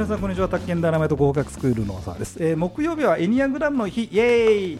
[0.00, 0.48] 皆さんこんにちは。
[0.48, 4.04] 宅建ダイナマイト合格スクールのさです、えー、木曜日はエニアグラムの日。
[4.04, 4.78] イエーイ。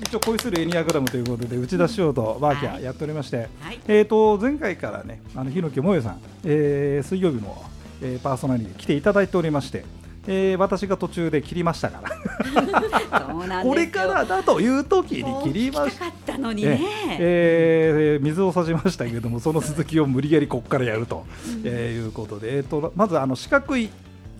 [0.00, 7.62] 一応恋するエニアグラムということで内田しようとバーキャーやっておりまして、はい、えー、と前回からねあの日野木萌さん、えー、水曜日の、
[8.00, 9.84] えー、パーソナリティ来ていただいておりまして
[10.30, 12.10] えー、私が途中で切りましたから。
[13.64, 15.96] これからだという時に切りまし
[16.26, 16.36] た。
[16.36, 16.80] のにね、
[17.18, 21.24] えー、水を差しましたけれどもその続きを無理やりここからやると、
[21.64, 23.88] えー、いうことで、えーと、まずあの四角い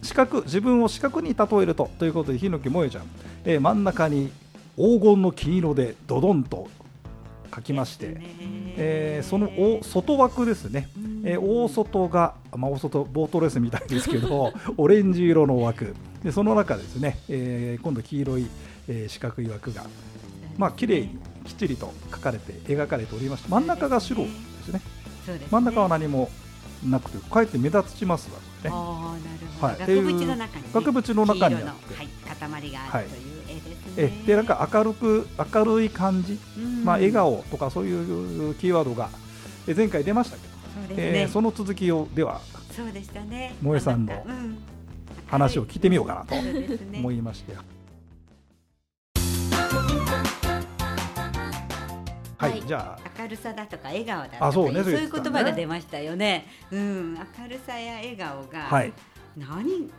[0.02, 3.05] 四角自分を四角に例えるとということで日野木萌ちゃん、
[3.45, 4.30] えー、真ん中に
[4.77, 6.69] 黄金の金色でドドンと
[7.55, 8.16] 書きまして、
[8.77, 9.51] えー、その
[9.83, 10.89] 外枠ですね、
[11.25, 15.95] えー、大外が、まあ、大外ボートレースみたいですけど オレンジ色の枠。
[16.23, 18.47] でその中ですね、えー、今度黄色い、
[18.89, 19.84] えー、四角い枠が
[20.56, 24.28] まあ綺麗にきっちりと書かれて描かれておりまして真ん中が白で
[24.65, 24.80] すね。
[25.28, 26.30] ね、真ん中は何も
[26.84, 28.70] なくてかえって目立ちますわね。
[29.61, 32.08] はい、額縁の中に、ね、額縁の中にあって、はい、
[32.61, 33.92] 塊があるという、絵ですね。
[33.97, 36.38] えでなんか明るく明るい感じ、
[36.84, 39.11] まあ笑顔とかそういうキーワードが
[39.66, 40.55] 前回出ましたけど、
[40.88, 42.41] そね、えー、その続きをでは
[42.75, 43.55] そうでしたね。
[43.60, 44.25] 萌えさんの
[45.27, 46.34] 話を聞いてみようかなと
[46.97, 47.78] 思いまして。
[52.39, 53.22] はい、じゃあ。
[53.22, 56.47] 明るさだとか笑顔だとかそう,、ね、そういう言葉が出ましたよね。
[56.70, 58.92] うん、明るさや笑顔が、はい、
[59.36, 59.91] 何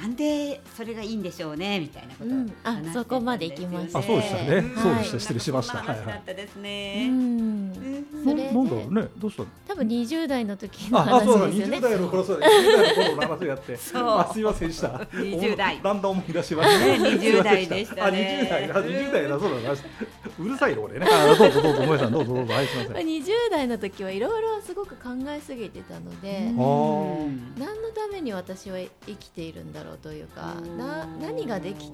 [0.00, 5.18] なんでそれがいいんでしょうねみたいなこと、うん、あそこまで行きました、あそうでしたね、そうでした。
[5.18, 5.78] 失礼しました。
[5.78, 6.06] はいはい。
[6.06, 9.08] だったですね、うん、それなんだろうね。
[9.16, 11.78] どうした多分二十代の時の話ですよね。
[11.78, 14.88] あそうだ20代の頃そう20代の頃の話やってあすいませんでした。
[14.88, 16.78] 20代だんだん思い出しました。
[16.86, 18.02] ね20代でしたね。
[18.02, 19.38] あ20代あ20代だ。
[19.40, 19.74] そうだ
[20.38, 21.06] うるさいの俺ね。
[21.10, 23.06] あどうぞどうぞ萌さんどうぞどうぞはいすみません。
[23.06, 31.90] 20代の時はいろいろすごく考えすぎてたので何のために私は生きているんだろうというかな何ができ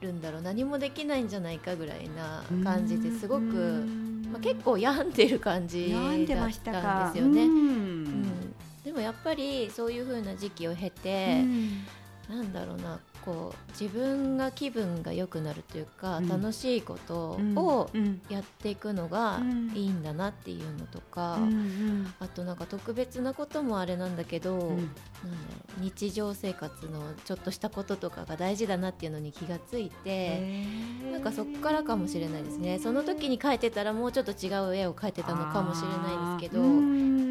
[0.00, 3.84] るんだろう何もできないんじゃないかぐらいな感じですごく、
[4.30, 7.44] まあ、結構病んでる感じだったんですよね。
[7.44, 8.52] うん、
[8.84, 11.42] でもやっぱりそういうふうな時期を経て、
[12.28, 17.90] なんだろうなこう自分が気分が良くなるというか、うん、楽しいことを
[18.28, 19.40] やっていくのが
[19.74, 24.86] いいんだなっていうのとか、うんうん、あとなんか特別なこともあれなんだけど、うん、なんだろ
[25.80, 30.64] う日常生活のちょっとしたこととかが大事だなっていうのに気がついて
[31.10, 32.78] なんかそこからかもしれないですね。
[32.78, 36.62] その時に描いてたらもうちょっと違う絵を描いてたのかもしれないですけど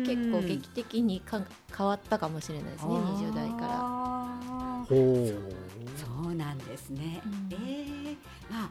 [0.06, 1.42] 結構劇的にか
[1.76, 4.05] 変わったかもしれないですね20代から。
[4.88, 8.16] そうなんですね、うん、えー、
[8.50, 8.70] まあ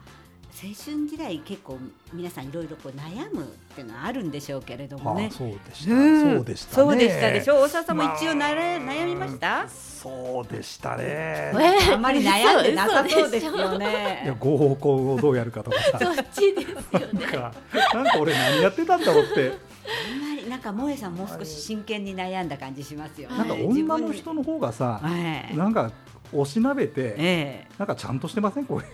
[0.57, 1.79] 青春時代結構
[2.13, 5.29] 皆さんいろいろこう悩むっていうのはあるんでしょうけれどもね。
[5.33, 5.91] そうでした。
[5.91, 7.63] そうでした、そうでしたでしょう。
[7.63, 9.69] 大沢さんも一応なれ、まあ、悩みました？
[9.69, 11.53] そうでしたね。
[11.93, 14.23] あんまり悩んでなさそうですよね。
[14.25, 15.99] いや合コンをどうやるかとかさ。
[15.99, 17.27] そっちですよね。
[17.93, 19.53] なんか俺何やってたんだろうって。
[20.49, 25.01] なんか萌えさんもう少し真剣に悩んだ感じしますよ、なんか女の人の方がさ、
[25.55, 25.91] なんか
[26.35, 28.67] おしなべて、えー、なんかちゃんとしてません？
[28.67, 28.87] これ。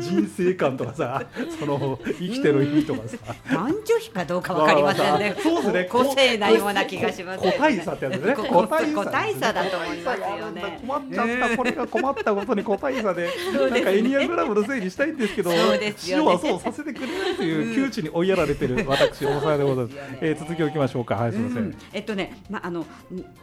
[0.00, 1.24] 人生観とかさ
[1.58, 3.16] その生きてる意味とかさ。
[3.50, 5.84] 男女比かどうかわかりませんね、そうですね。
[5.90, 8.36] 個性なような気がします個体差ってやつね。
[8.36, 9.46] 個体差。
[9.56, 10.78] だと思いますよね。
[10.80, 13.30] 困っちゃった、これが困ったことに個体差で
[13.70, 15.50] なんかエニアグラムのせいにしたいんですけど
[16.08, 21.14] 塩はそうさせてくれないという窮地に追いやられてる私大沢でございます、えー、続きをいきましょうか。
[21.14, 22.84] はいすみません、えっとねまああの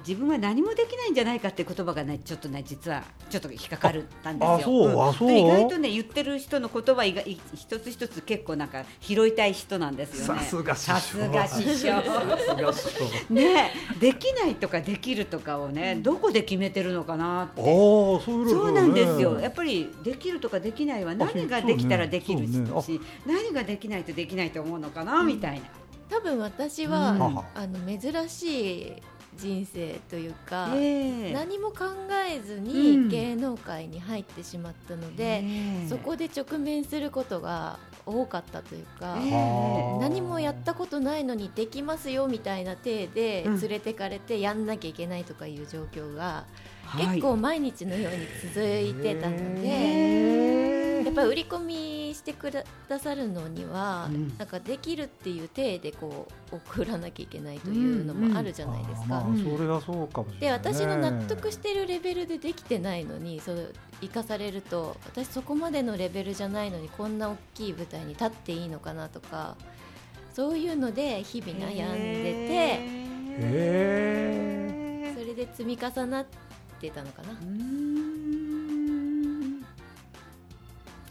[0.06, 4.54] 自分は何もできないんじゃないかって言葉がねちょっとね実はちょっと引っかかるたんですよ。
[4.56, 5.32] あそうあそう？
[5.32, 7.14] 意外とね言ってる人の言葉意
[7.56, 10.42] 一つ一つ結構なんか拾いたい人なんですよね。
[10.42, 12.02] さすがさすが師匠。
[13.30, 17.62] ねできないとかできるとかをねどこで決めてるのかなって。
[17.64, 19.40] そうそうなんですよ。
[19.40, 22.60] やっぱりできるとかできないは何ができたらできるし、ね。
[22.60, 25.62] ね、何ができないとできないと思うのかな、みたいな。
[26.10, 28.94] 多分私は、うん、あの珍しい
[29.38, 31.86] 人生というか、えー、何も考
[32.30, 35.44] えずに芸能界に入ってしまったので、
[35.84, 46.46] うん、そこで直面することが多かったというか、えー、何もやったことないのにできますよみたいな体で連れてかれてやんなきゃいけないとかいう状況が、
[46.98, 50.73] 結構毎日のように続いてたので。
[51.14, 52.64] っぱり売り込みしてくだ
[53.00, 59.20] さるのには、うん、なんかできるっていう体でこう送らなきゃいけないというのもあるじゃないですか。
[59.20, 63.68] うんうんまあ、それはそうかもで私の納得してるレベルでできてないのにそれ
[64.02, 69.56] 生かされると私そこまでのレベルじゃないのにこんな大きい舞台に立っていいのかなとか
[70.34, 72.34] そういうので日々悩んで
[73.00, 73.04] て。
[73.34, 73.40] そ
[75.20, 76.26] れで積み重なっ
[76.80, 77.30] てたのかな。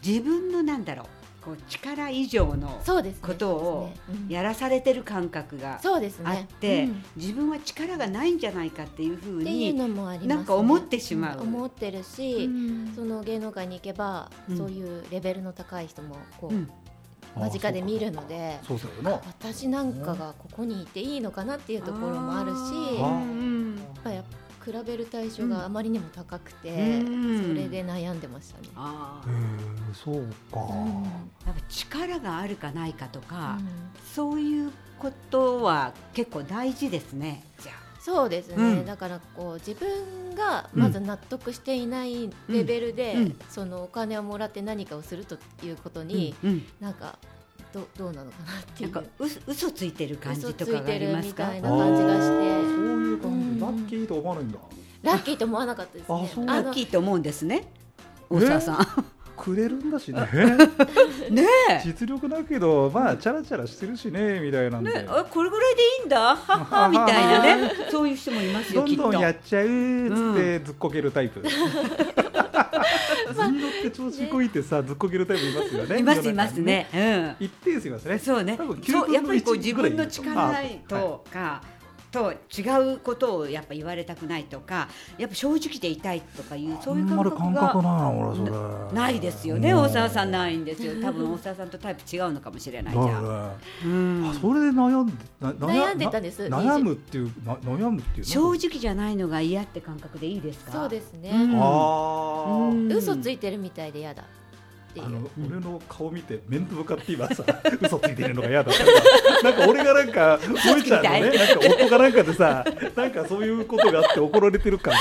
[0.05, 1.07] 自分のなんだろう
[1.43, 2.81] こう力以上の
[3.21, 3.91] ことを
[4.29, 5.81] やらされてる感覚が
[6.23, 11.41] あって、自分は力がないんじゃないかっていうふうになんか思ってしまう。
[11.41, 12.49] 思ってるし、
[12.95, 18.59] その芸能界に行けば、そういうレベルの高い人もこう、間近で見るので
[19.27, 28.69] 私なんかがここにいていいのかなっていうところもあるしやっぱ比べる対象があまりにも高くて、うん、それで悩んでましたね。
[28.75, 29.21] あ
[29.93, 30.15] そう
[30.51, 33.67] か、うん、やっぱ力があるかないかとか、うん、
[34.13, 37.43] そういうことは結構大事ですね。
[37.61, 46.35] じゃそうですね、だからこう自分がまず納得していないレベルで、そのお金をもらって何かをするということに、
[46.81, 47.17] なんか
[47.71, 48.91] どどうなのかなっていう。
[48.93, 51.45] なんかう嘘ついてる感じとかがありますか？
[51.45, 52.52] みたいな感じがして
[54.03, 54.59] キーと思わないんだ。
[55.01, 56.45] ラッキーと思わなかったですね。
[56.45, 57.67] ラッキーと思うんですね。
[58.29, 59.05] 大沢さん。
[59.35, 60.21] くれるんだしね。
[61.29, 61.45] ね
[61.83, 66.35] 実力だけどまあチャラチャラしてるしねみたいなんで、ね、あこれぐらいでいいんだ？
[66.35, 67.71] ははみたいなね。
[67.89, 71.45] そういう人もいますよどんどんやっちゃうっつってずっこけるタイプ、 うん
[73.33, 75.99] 図に乗って調子こいてさずっこけるタイプいますよね。
[75.99, 76.87] いますいますね。
[77.39, 77.45] うん。
[77.45, 78.19] 一定数いますね。
[78.19, 78.57] そうね。
[78.57, 78.63] そ
[79.07, 80.53] うやっぱりこう自分の力
[80.87, 81.61] とか。
[82.13, 84.87] と違うことをやっぱ言われたくないとか
[85.17, 87.17] やっぱ正直でいたいとかいうそういう感
[87.53, 89.73] 覚がないですよね。
[89.73, 91.01] 大沢さんないんですよ。
[91.01, 93.51] 多分大沢さんとタイプ違うのかもしれないじゃん、
[93.85, 93.87] う
[94.29, 96.43] ん、それで悩んで悩んでたんです。
[96.43, 100.71] 悩むっていうな悩むっていう正直じゃないのが嫌って感覚でいいですか？
[100.71, 104.23] そうですね、うん、あ嘘ついてるみたいで嫌だ
[104.93, 105.05] ていう。
[105.05, 107.43] あの、俺の顔見て面と向かって今さ
[107.81, 108.83] 嘘ついてるのが嫌だった
[109.43, 111.19] なんか俺がなんか萌ちゃんのね。
[111.21, 114.93] なんか夫かなんかでさなんかそういうことがあって怒られてる感。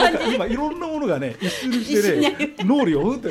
[0.00, 3.28] なんか今いろんなものがね一瞬にしてね脳裏をうんって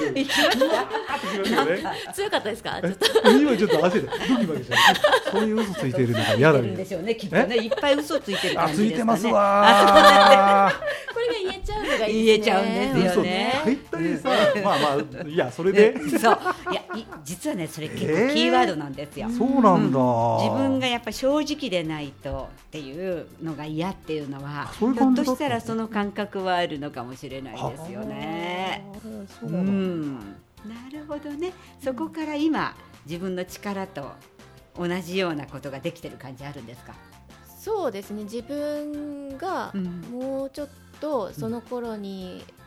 [2.13, 2.79] 強かったですか？
[3.39, 4.75] 今ちょっと汗でドキドキして
[5.31, 7.55] そういう嘘ついてるのが嫌だみでしょうねきっとね。
[7.57, 8.88] いっぱい嘘ついてる感じですかね。
[8.89, 10.73] ついてますわ
[11.13, 13.53] これが言えちゃうのがいい言えちゃうんですよね。
[13.65, 14.29] 大体さ
[14.63, 16.38] まあまあいやそれで そう。
[16.72, 16.84] いや
[17.24, 28.84] 実はねそれ結構キーワードなんですよ、えー、そうなんだ、うん、自分がやっぱ正直でないとっていうのが嫌っていうのはひょっとしたらその感覚はあるのかもしれないですよね。
[29.42, 31.54] うん、なるほどね。
[31.84, 32.75] そこから今
[33.06, 34.12] 自分の力と
[34.78, 36.94] 同じようなことができてる感じあるんですか？
[37.60, 38.24] そうですね。
[38.24, 39.72] 自分が
[40.12, 40.69] もうちょっ
[41.00, 42.62] とその頃に、うん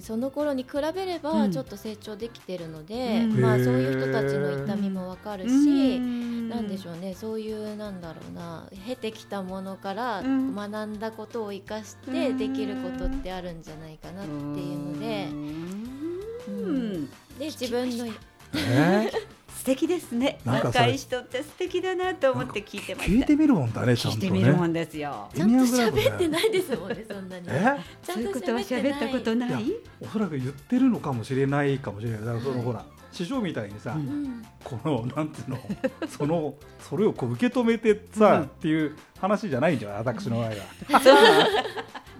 [0.00, 15.28] その頃に比べればちょっと成長できてるので、うん、まあ、そういう人たちの痛みもわかるし、なんでしょうねそういうなんだろうな経てきたものから学んだことを生かしてできることってあるんじゃないかなっていうので、
[16.48, 17.06] うん、
[17.38, 18.06] で自分の。
[18.06, 19.10] えー？
[19.10, 19.27] 素
[19.68, 20.38] 敵ですね。
[20.44, 25.28] 若い人って素敵だなと思って聞いてまし聞いてみるもんだねちゃんと、ね、聞いてみるもんですよ。
[25.34, 27.46] ちゃんと喋ってないですもんねそんなに。
[27.48, 27.76] え？
[28.02, 29.64] そういうことは喋ったことない。
[30.00, 32.20] おそらく言ってるのかもしれないかもしれない。
[32.20, 35.58] だからその、ほら師匠みたいにさ、うん、このなんていうの
[36.08, 40.54] そのそれをこう受け止めてさ、うん、っていう話じゃないんじゃ私の場合は。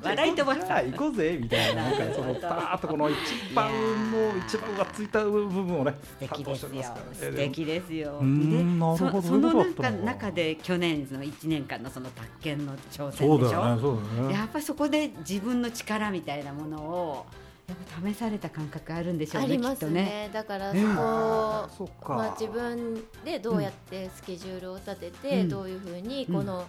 [0.02, 0.82] 笑い飛ばした。
[0.82, 1.82] 行こうぜみたいな。
[1.82, 3.16] なんかそのパーッとこの一
[3.54, 3.70] 番
[4.12, 6.68] の一番がついた部分をね素敵ですよ。
[7.12, 8.22] 素敵ですよ。
[8.22, 13.78] なるほどその中中で去年の一年間のその宅建の挑戦でしょ？
[13.78, 17.26] そうだねやっぱそこで自分の力みたいなものを
[17.68, 19.48] やっぱ試された感覚あるんでしょうね。
[19.48, 19.92] ありますね。
[19.92, 20.30] ね。
[20.32, 26.64] だからそこ、まあ自分でどうやってスケジュールを立てて、うん、どういうふうにこの、うん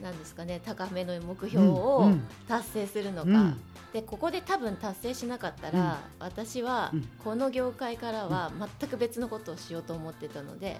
[0.00, 2.12] なんですかね高めの目標を
[2.46, 3.36] 達成するのか、うん。
[3.36, 3.60] うん、
[3.92, 6.92] でここで多分達成しなかったら、うん、私は
[7.24, 10.78] この業界からは全く別のことをしようと思ってたので。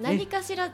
[0.00, 0.70] 何かしら、あ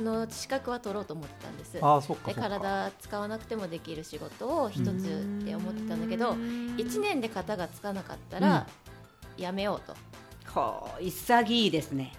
[0.00, 1.78] の資格は取ろうと思ってたんです。
[1.82, 8.68] あで体使わなくてもできる仕事を一つって思ってたんだけど、1年で型がつかなかったら
[9.36, 9.96] やめようと。
[10.54, 12.12] はあ、潔いですね。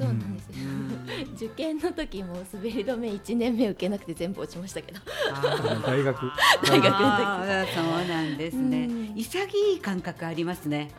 [0.00, 5.00] そうなんですよ、受験の時も滑り止め1年目受けなくて全部落ちましたけど。
[5.86, 6.32] 大学。
[6.66, 7.74] 大学の時。
[7.74, 10.90] そうなんですね、潔い感覚ありますね。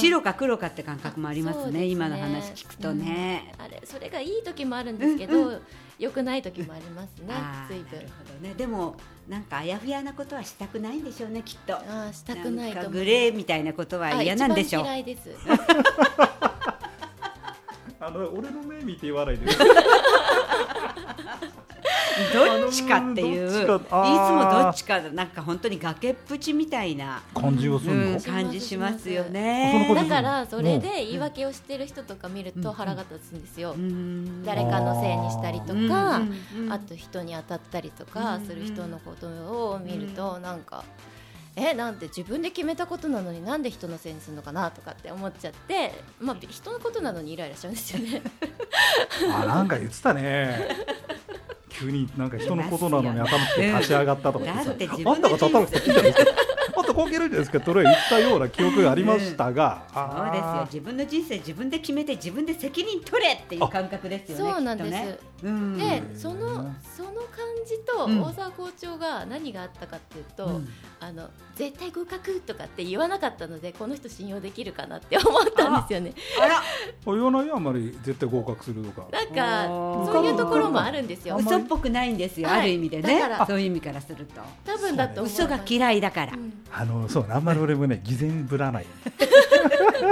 [0.00, 5.62] 白か黒かって感覚もありますね、ね、今の話聞くとね、あれそれがいい時もあるんですけど、うん
[5.98, 7.34] 良くない時もありますね。
[7.68, 7.96] 随分。
[7.96, 8.54] なるほどね。
[8.54, 8.96] でも
[9.28, 11.74] なんかあやふやなことはしたくないんでしょうねきっと。
[11.74, 14.84] あしたくないとグレーみたいなことは嫌なんでしょう。
[14.84, 15.30] 嫌いです。
[18.06, 19.46] あの俺の目見て言わないで。
[22.32, 23.48] どっちかっていう。
[23.48, 27.20] いつもどっちかなんか本当に崖っぷちみたいな。
[27.34, 29.92] 感じをするの、うん、感じしますよね。
[29.92, 36.22] だからそれで言い訳をしてる人とか見ると腹が立つんですよ、うん、誰かのせいにしたりとか
[36.70, 40.84] あと人に当たったりとかする人のことを見るとなんか。
[41.56, 44.70] えなんて自分で決めたことなのになんで人のせいにするのかな？
[44.70, 48.22] とかって思っちゃって、まあ、人のことなのにイライラしちゃうんですよね。
[49.34, 50.68] あなんか言ってたね。
[51.70, 56.32] 急になんか人のことなのに頭って立ち上がったとか言ってさ、あんたが叩くといいじゃないですか
[56.74, 60.68] もっとこうけるんですけどと言ったような記憶がありましたが、うん、そうですよ。
[60.72, 76.14] 自分の人生自分で決めて自分で責任取れっていう感覚ですよねそうなんです、ね、でそのその感じと大沢校長が何があったかっていうと、うん、あの絶対合格とかって言わなかったのでこの人信用できるかなって思ったんですよね。
[76.40, 76.62] あら。
[77.06, 79.06] 言わないあんまり絶対合格するとか。
[79.10, 79.66] なんか
[80.12, 81.36] そういうところもあるんですよ。
[81.36, 83.22] 嘘っぽくないんですよ、はい、ある意味でね。
[83.46, 84.40] そういう意味からすると。
[84.64, 86.64] 多分だと嘘が嫌いだから、うん。
[86.72, 88.86] あのそうあんまり俺もね偽善ぶらない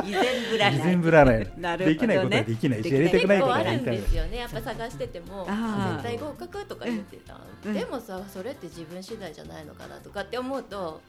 [0.05, 0.79] 偽善ぶらない。
[0.79, 4.37] 偽善ぶらない、ね、できないことはできないしやりたくないことはやりたいですよね。
[4.39, 11.01] やっぱ探してても絶対合格とか言ってた、うん、でもさそれって自分次第じゃないのかなとかって思うと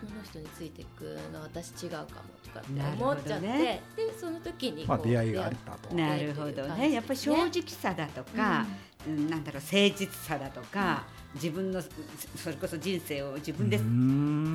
[0.00, 2.06] この人についていくの私違うかも
[2.42, 5.94] とかって思っちゃって、ね、でその時にまあ出会いがあったと。
[5.94, 6.92] なるほどね。
[6.92, 8.66] やっぱり正直さだとか、うん、
[9.06, 11.20] なんだろう誠実さだとか、うん。
[11.40, 13.78] 自分のそれこそ人生を自分で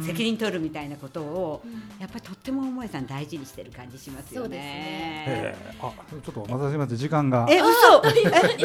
[0.06, 1.64] 責任取るみたいなことを
[2.00, 4.58] やっぱりとっても桃江さん大事にしてる感じしますよね。
[4.58, 5.56] ね。
[5.82, 7.48] あちょっとお待たせしまして時間が。
[7.50, 7.70] え嘘。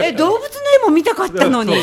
[0.02, 0.48] ええ動物の
[0.84, 1.74] 絵も見たかったのに。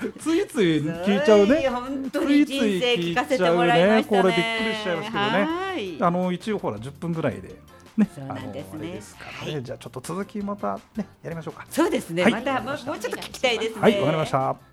[0.00, 0.12] そう。
[0.18, 1.68] ついつい聞いちゃうね。
[1.68, 4.22] 本当に人生聞かせてもらいましたね。
[4.22, 5.98] これびっくりしちゃいますけどね。
[6.00, 7.54] あの一応ほら10分ぐらいで
[7.96, 9.00] ね、そうなんですね。
[9.00, 11.66] すねはい、じゃあちょっと続きまたねやりましょうか。
[11.70, 12.22] そうですね。
[12.22, 13.80] はい、またもうちょっと聞きたいですね。
[13.80, 14.71] はい、わかりました。